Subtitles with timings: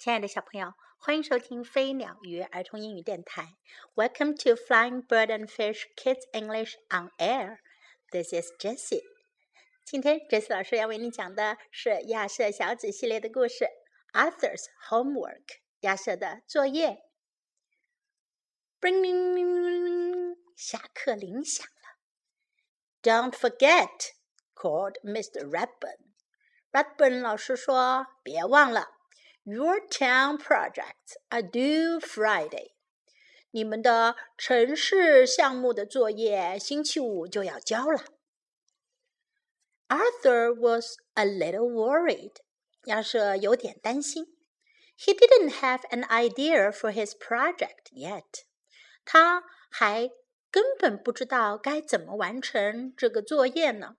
[0.00, 3.58] 亲爱的小朋友，欢迎收听飞鸟与儿童英语电台。
[3.94, 7.58] Welcome to Flying Bird and Fish Kids English on Air.
[8.10, 9.02] This is Jessie.
[9.84, 13.68] 今天 Jessie 老师要为你讲的是亚瑟小子系列的故事
[14.14, 15.44] ，Arthur's Homework。
[15.80, 17.02] 亚瑟的作业。
[18.80, 21.98] Bring，下课铃响了。
[23.02, 24.12] Don't forget,
[24.54, 25.46] called Mr.
[25.46, 25.98] Redburn.
[26.72, 28.96] Redburn 老师说：“别忘了。”
[29.44, 31.98] Your town projects are due
[33.52, 38.04] 你们的城市项目的作业星期五就要交了。
[39.88, 42.34] Arthur was a little worried.
[42.84, 44.26] 亚瑟有点担心。
[44.96, 48.44] He didn't have an idea for his project yet.
[49.06, 50.10] 他还
[50.50, 53.96] 根本不知道该怎么完成这个作业呢。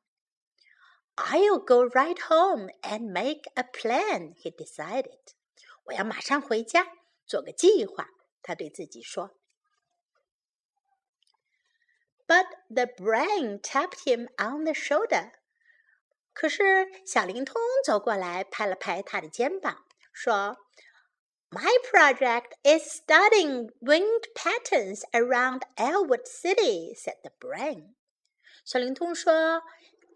[1.17, 5.33] I'll go right home and make a plan, he decided.
[5.85, 6.87] 我要马上回家
[7.25, 8.09] 做个计划，
[8.41, 9.35] 他对自己说。
[12.27, 15.31] But the brain tapped him on the shoulder。
[16.33, 20.57] 可是小灵通走过来，拍了拍他的肩膀，说
[21.49, 27.95] ：“My project is studying wind patterns around Elwood City,” said the brain。
[28.63, 29.63] 小灵通说。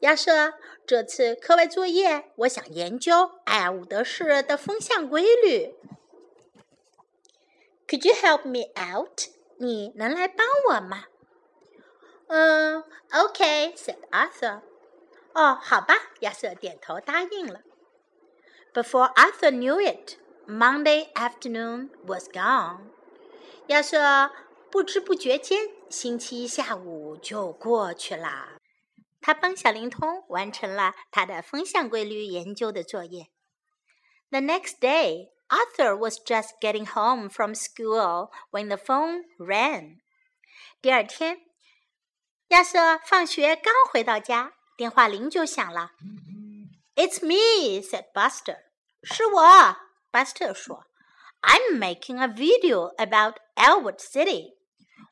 [0.05, 0.53] 亚瑟，
[0.85, 5.73] 这次课外作业，我想研究艾伍德市的风向规律。
[7.87, 9.21] Could you help me out？
[9.57, 11.05] 你能来帮我吗？
[12.27, 12.83] 嗯
[13.13, 14.61] ，OK，said Arthur。
[15.33, 17.61] 哦，好吧，亚瑟点头答应了。
[18.75, 22.81] Before Arthur knew it, Monday afternoon was gone。
[23.67, 24.29] 亚瑟
[24.69, 28.54] 不知不觉间，星期一下午就过去了。
[29.25, 33.31] 他帮小灵通完成了他的风向规律研究的作业。
[34.29, 39.97] The next day, Arthur was just getting home from school when the phone rang.
[40.79, 41.41] 第二天，
[42.49, 45.89] 亚瑟放学刚回到家，电话铃就响了。
[46.93, 48.59] "It's me," said Buster.
[49.01, 49.41] 是我，
[50.11, 50.85] 巴斯特说。
[51.41, 54.53] "I'm making a video about Elwood City."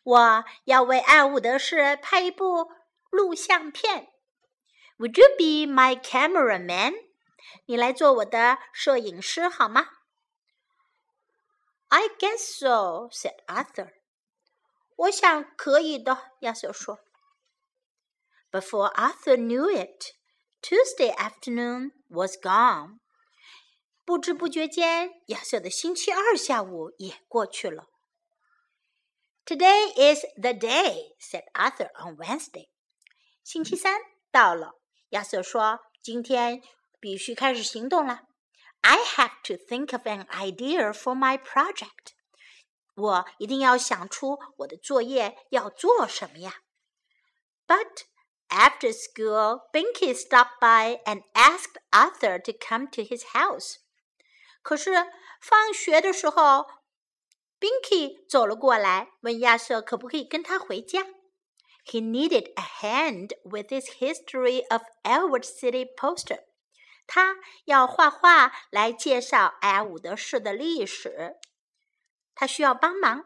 [0.03, 2.69] 我要为爱伍德市拍一部
[3.13, 4.09] 录像片。
[4.97, 6.93] Would you be my cameraman？
[7.67, 9.87] 你来做我的摄影师好吗
[11.89, 13.93] ？I guess so," said Arthur.
[18.95, 20.13] Arthur knew it,
[20.61, 22.99] Tuesday afternoon was gone.
[24.05, 27.87] 不知不觉间，亚瑟的星期二下午也过去了。
[29.45, 32.72] Today is the day," said Arthur on Wednesday.
[33.43, 33.99] 星期三
[34.31, 36.61] 到了，亚瑟说：“今天
[36.99, 38.21] 必须开始行动了。
[38.79, 42.13] I have to think of an idea for my project。
[42.95, 46.61] 我一定要想出我的作业要做什么呀。
[47.67, 48.03] ”But
[48.47, 53.75] after school, Binky stopped by and asked Arthur to come to his house.
[54.61, 54.91] 可是
[55.41, 56.65] 放学的时候
[57.59, 61.05] ，Binky 走了过来，问亚瑟可不可以跟他回家。
[61.85, 66.39] He needed a hand with his history of Elwood City poster。
[67.05, 67.35] 他
[67.65, 71.35] 要画画来介绍埃伍德市的历史，
[72.33, 73.25] 他需要帮忙。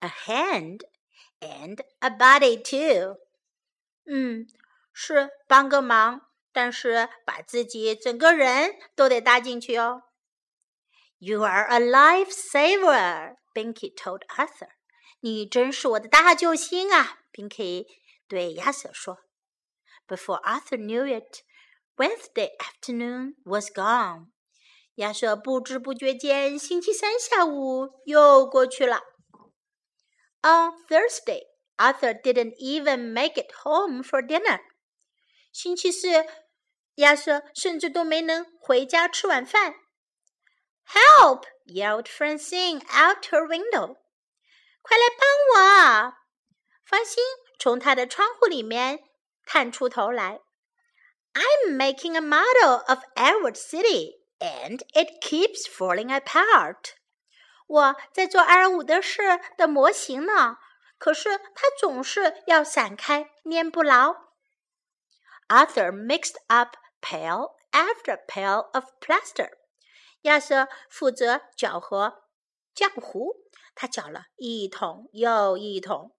[0.00, 0.80] A hand
[1.40, 3.18] and a body too。
[4.06, 4.46] 嗯，
[4.92, 6.22] 是帮个忙，
[6.52, 10.02] 但是把自己整个人都得搭进去哦。
[11.18, 14.70] You are a lifesaver, Binky told Arthur.
[15.20, 17.86] 你真是我的大救星啊！”Binky
[18.28, 19.18] 对亚瑟说。
[20.06, 21.42] Before Arthur knew it,
[21.96, 24.26] Wednesday afternoon was gone.
[24.96, 29.00] 亚瑟不知不觉间，星期三下午又过去了。
[30.42, 31.40] On Thursday,
[31.76, 34.60] Arthur didn't even make it home for dinner.
[35.52, 36.26] 星期四，
[36.96, 39.74] 亚瑟甚至都没能回家吃晚饭。
[40.86, 41.44] Help!
[41.66, 43.96] yelled Francine out her window.
[44.84, 45.26] 快来帮
[45.56, 46.14] 我！”
[46.86, 47.24] 芳心
[47.58, 49.00] 从他的窗户里面
[49.44, 50.40] 探出头来。
[51.32, 56.92] I'm making a model of Elwood City, and it keeps falling apart.
[57.66, 60.58] 我在做埃尔伍德市的模型呢，
[60.98, 64.14] 可是它总是要散开，粘不牢。
[65.48, 69.50] Arthur mixed up pail after pail of plaster.
[70.22, 72.22] 亚瑟负责搅和
[72.76, 73.43] 浆糊。
[73.74, 76.14] 他搅了一桶又一桶。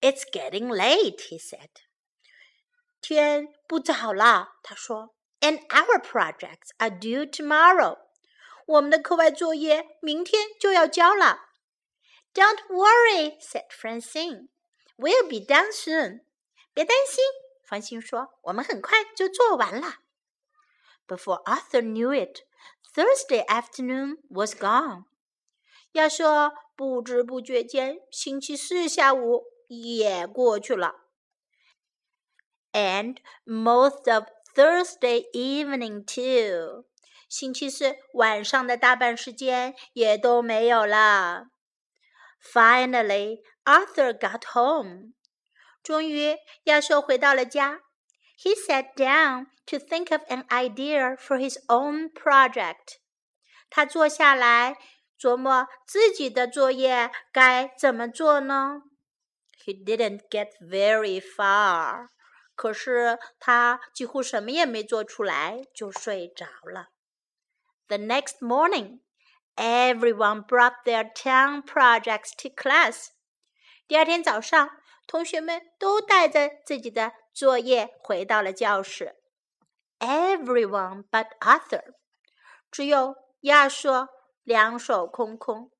[0.00, 1.70] It's getting late, he said.
[3.00, 5.14] 天不早了，他说。
[5.40, 7.98] And our projects are due tomorrow.
[8.66, 11.50] 我们的课外作业明天就要交了。
[12.34, 14.48] Don't worry, said Francine.
[14.96, 16.22] We'll be done soon.
[16.74, 17.24] 别担心，
[17.64, 20.00] 方心说，我们很快就做完了。
[21.06, 22.40] Before Arthur knew it,
[22.92, 25.04] Thursday afternoon was gone.
[25.96, 30.94] 亚瑟不知不觉间，星期四下午也过去了。
[32.72, 33.16] And
[33.46, 36.84] most of Thursday evening too，
[37.30, 41.46] 星期四晚上的大半时间也都没有了。
[42.42, 45.14] Finally, Arthur got home。
[45.82, 47.80] 终于，亚瑟回到了家。
[48.38, 52.98] He sat down to think of an idea for his own project。
[53.70, 54.76] 他坐下来
[55.18, 58.82] 琢磨自己的作业该怎么做呢
[59.64, 62.08] ？He didn't get very far.
[62.54, 66.88] 可是他几乎什么也没做出来，就睡着了。
[67.88, 69.00] The next morning,
[69.56, 73.08] everyone brought their town projects to class.
[73.86, 74.70] 第二天早上，
[75.06, 79.16] 同学们都带着自己的作业回到了教室。
[79.98, 81.94] Everyone but Arthur，
[82.70, 84.08] 只有亚瑟
[84.46, 85.72] 两手空空。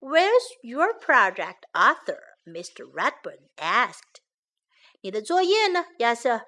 [0.00, 2.18] Where's your project, Arthur?
[2.44, 2.90] Mr.
[2.90, 4.20] Ratburn asked.
[5.00, 6.42] 你的作业呢，亚瑟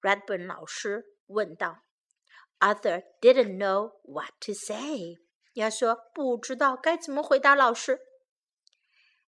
[0.00, 1.82] ？Ratburn 老师问道。
[2.60, 5.16] Arthur didn't know what to say.
[5.54, 7.98] 亚瑟不知道该怎么回答老师。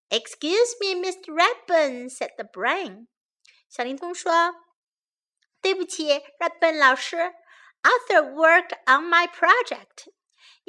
[0.07, 1.33] Excuse me, Mr.
[1.33, 3.07] Ratburn," said the brain.
[3.67, 4.55] 小灵通说
[5.59, 6.07] ：“对不起
[6.39, 7.33] ，Ratburn 老师。
[7.83, 10.07] Arthur worked on my project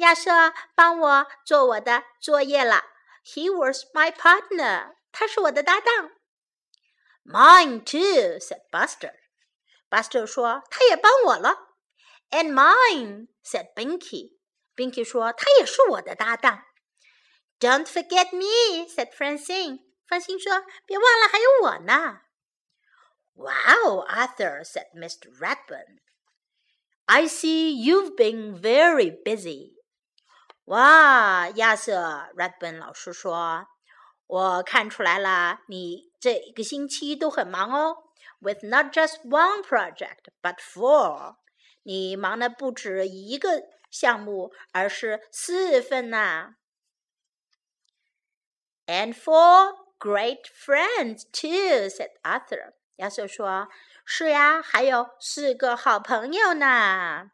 [0.01, 2.83] 亚瑟帮我做我的作业了。
[3.23, 6.11] He was my partner，他是我的搭档。
[7.23, 9.13] Mine too，said Buster。
[9.89, 11.69] Buster 说他也帮我了。
[12.31, 14.37] And mine，said Binky。
[14.75, 16.63] Binky 说他也是我的搭档。
[17.59, 19.11] Don't forget me，said
[24.63, 25.29] said Mr.
[25.39, 25.99] Ratburn。
[27.05, 29.75] I see you've been very busy.
[30.65, 33.67] 哇，亚瑟，Redburn 老师说，
[34.27, 38.03] 我看出来了，你这一个星期都很忙哦。
[38.39, 41.35] With not just one project, but four.
[41.83, 46.55] 你忙的不止一个项目，而是四份呐。
[48.85, 52.73] And four great friends too," said Arthur.
[52.97, 53.67] 亚瑟说
[54.05, 57.31] ：“是呀，还有四个好朋友呢。”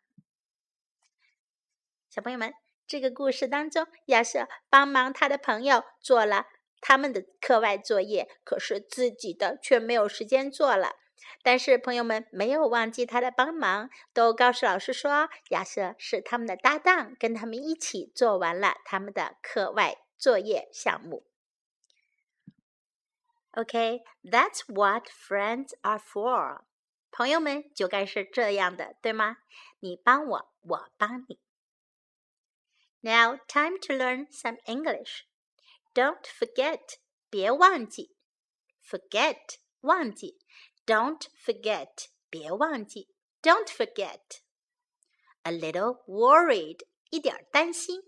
[2.09, 2.53] 小朋友们，
[2.87, 6.47] 这个故事当中，亚瑟帮忙他的朋友做了
[6.79, 10.95] 他们的课外作业，可是自己的却没有时间做了。
[11.43, 21.25] 但是朋友们没有忘记他的帮忙，都告诉老师说，亚瑟是他们的搭档，跟他们一起做完了他们的课外作业项目。
[23.51, 26.61] OK，That's what friends are for.
[27.11, 29.37] 朋友们就该是这样的，对吗？
[29.79, 31.39] 你帮我，我帮你。
[33.07, 35.25] Now, time to learn some English.
[35.95, 36.97] Don't forget,
[37.29, 38.17] 别忘记。
[38.83, 40.37] Forget, 忘记。
[40.85, 43.07] Don't forget, 别忘记。
[43.41, 44.41] Don't forget.
[45.43, 48.01] A little worried, 一点担心。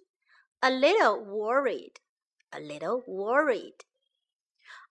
[0.60, 1.94] A little worried,
[2.50, 3.77] a little worried.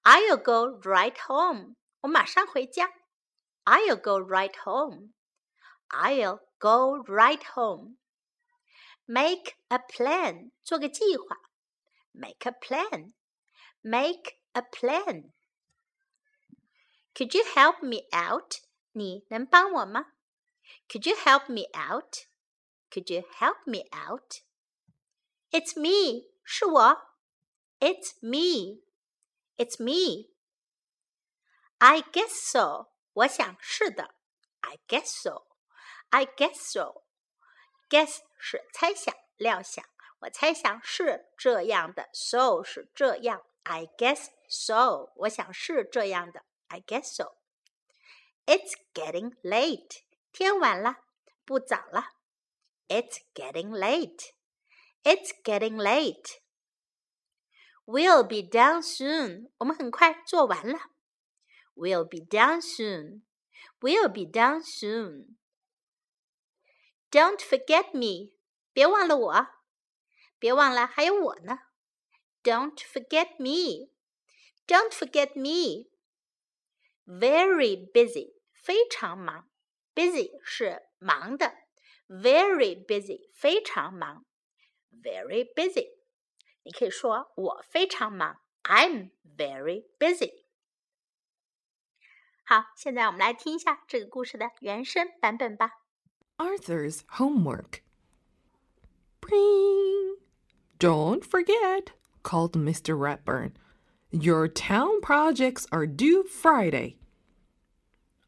[0.05, 1.77] I'll go right home.
[2.03, 5.13] i will go right home.
[5.91, 7.99] I'll go right home.
[9.11, 11.39] Make a plan，做个计划。
[12.13, 13.15] Make a plan,
[13.81, 15.33] make a plan.
[17.15, 18.57] Could you help me out？
[18.93, 20.13] 你能帮我吗
[20.89, 22.27] ？Could you help me out?
[22.91, 24.43] Could you help me out
[25.79, 27.17] me，是我。
[27.81, 28.83] It's me.
[29.57, 30.31] It's me.
[31.79, 32.91] I guess so.
[33.15, 35.47] I guess so.
[36.11, 37.05] I guess so.
[37.89, 39.85] Guess 是猜想、料想。
[40.21, 42.09] 我猜想是这样的。
[42.13, 43.45] So 是这样。
[43.63, 45.13] I guess so.
[45.17, 46.45] 我想是这样的。
[46.69, 47.37] I guess so.
[48.47, 50.03] It's getting late.
[50.33, 50.97] 天晚了，
[51.45, 52.09] 不早了。
[52.89, 54.33] It's getting late.
[55.03, 56.41] It's getting late.
[57.87, 59.51] We'll be done soon.
[59.59, 60.79] 我们很快做完了。
[61.75, 63.23] We'll be done soon.
[63.81, 65.38] We'll be done soon.
[67.11, 68.33] Don't forget me，
[68.73, 69.47] 别忘了我，
[70.39, 71.59] 别忘了还有我呢。
[72.43, 75.91] Don't forget me，Don't forget me。
[77.07, 79.51] Very busy，非常忙。
[79.95, 81.55] Busy 是忙的
[82.07, 84.27] ，very busy 非常忙
[84.93, 85.97] ，very busy。
[86.63, 90.45] 你可以说我非常忙，I'm very busy。
[92.45, 95.88] 好，现在我们来听一下这个故事的原声版本吧。
[96.39, 97.83] Arthur's homework.
[99.21, 100.17] Bring.
[100.79, 101.91] Don't forget,
[102.23, 102.97] called Mr.
[102.97, 103.53] Ratburn.
[104.13, 106.97] Your town projects are due Friday.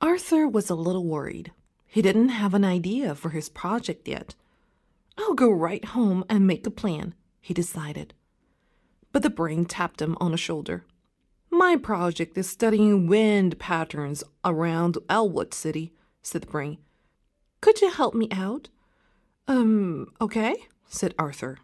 [0.00, 1.52] Arthur was a little worried.
[1.86, 4.34] He didn't have an idea for his project yet.
[5.16, 8.14] I'll go right home and make a plan, he decided.
[9.12, 10.84] But the brain tapped him on the shoulder.
[11.50, 16.78] My project is studying wind patterns around Elwood City, said the brain.
[17.60, 18.68] Could you help me out?
[19.46, 20.54] Um, okay,
[20.88, 21.58] said Arthur.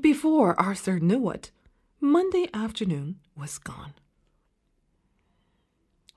[0.00, 1.50] Before Arthur knew it,
[2.00, 3.94] Monday afternoon was gone.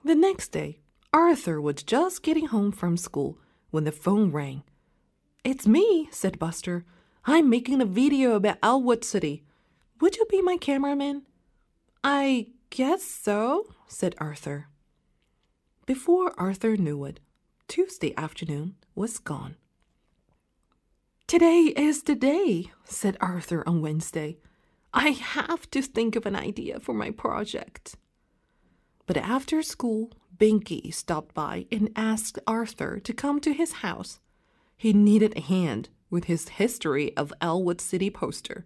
[0.04, 0.80] The next day,
[1.14, 3.38] Arthur was just getting home from school
[3.70, 4.64] when the phone rang.
[5.44, 6.86] It's me, said Buster.
[7.26, 9.44] I'm making a video about Elwood City.
[10.00, 11.24] Would you be my cameraman?
[12.04, 14.68] I guess so, said Arthur.
[15.86, 17.20] Before Arthur knew it,
[17.72, 19.56] Tuesday afternoon was gone.
[21.26, 24.40] Today is the day, said Arthur on Wednesday.
[24.94, 27.96] I have to think of an idea for my project.
[29.06, 34.20] But after school, Binky stopped by and asked Arthur to come to his house.
[34.76, 38.66] He needed a hand with his History of Elwood City poster.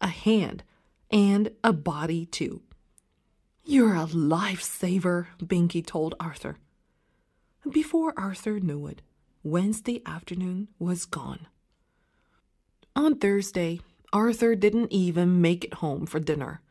[0.00, 0.64] A hand
[1.08, 2.62] and a body, too.
[3.62, 6.56] You're a lifesaver, Binky told Arthur.
[7.70, 9.02] Before Arthur knew it,
[9.42, 11.48] Wednesday afternoon was gone.
[12.96, 16.62] On Thursday, Arthur didn't even make it home for dinner.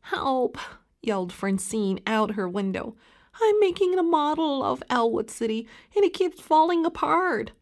[0.00, 0.58] Help!
[1.00, 2.96] yelled Francine out her window.
[3.40, 7.52] I'm making a model of Elwood City and it keeps falling apart.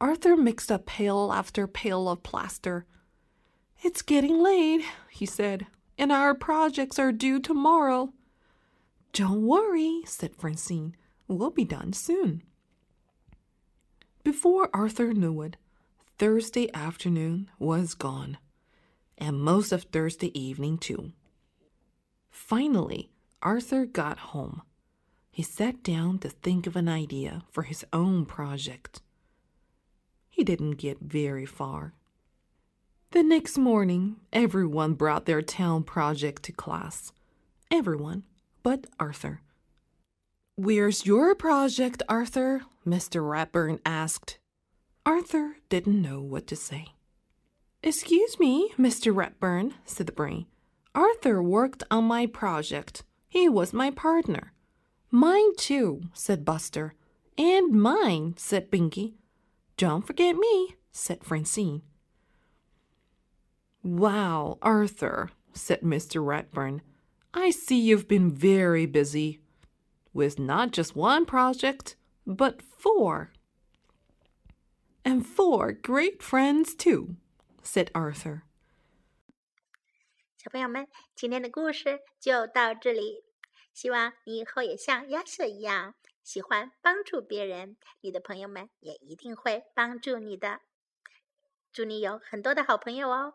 [0.00, 2.84] Arthur mixed up pail after pail of plaster.
[3.82, 8.12] It's getting late, he said, and our projects are due tomorrow.
[9.14, 10.96] Don't worry, said Francine.
[11.28, 12.42] We'll be done soon.
[14.24, 15.56] Before Arthur knew it,
[16.18, 18.38] Thursday afternoon was gone,
[19.16, 21.12] and most of Thursday evening, too.
[22.28, 24.62] Finally, Arthur got home.
[25.30, 29.00] He sat down to think of an idea for his own project.
[30.28, 31.94] He didn't get very far.
[33.12, 37.12] The next morning, everyone brought their town project to class.
[37.70, 38.24] Everyone
[38.64, 39.42] but Arthur.
[40.56, 42.62] Where's your project, Arthur?
[42.84, 43.22] Mr.
[43.22, 44.38] Ratburn asked.
[45.06, 46.94] Arthur didn't know what to say.
[47.82, 49.14] Excuse me, Mr.
[49.14, 50.46] Ratburn, said the brain.
[50.94, 53.04] Arthur worked on my project.
[53.28, 54.52] He was my partner.
[55.10, 56.94] Mine too, said Buster.
[57.36, 59.14] And mine, said Binky.
[59.76, 61.82] Don't forget me, said Francine.
[63.82, 66.24] Wow, Arthur, said Mr.
[66.24, 66.80] Ratburn.
[67.36, 69.40] I see you've been very busy
[70.12, 73.32] with not just one project, but four.
[75.04, 77.16] And four great friends, too,
[77.62, 78.42] said Arthur.
[80.36, 80.86] 小朋友们，
[81.16, 83.24] 今天的故事就到这里。
[83.72, 90.60] 希望你以后也像亚瑟一样喜欢帮助别人，你的朋友们也一定会帮助你的。
[91.72, 93.34] 祝你有很多的好朋友哦。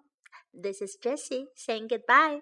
[0.54, 2.42] This is Jessie saying goodbye.